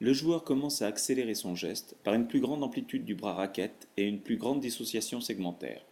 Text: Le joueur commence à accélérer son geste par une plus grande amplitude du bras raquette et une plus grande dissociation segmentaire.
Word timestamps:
Le 0.00 0.12
joueur 0.12 0.44
commence 0.44 0.80
à 0.80 0.86
accélérer 0.86 1.34
son 1.34 1.56
geste 1.56 1.96
par 2.04 2.14
une 2.14 2.28
plus 2.28 2.40
grande 2.40 2.62
amplitude 2.62 3.04
du 3.04 3.16
bras 3.16 3.34
raquette 3.34 3.88
et 3.96 4.04
une 4.04 4.20
plus 4.20 4.36
grande 4.36 4.60
dissociation 4.60 5.20
segmentaire. 5.20 5.84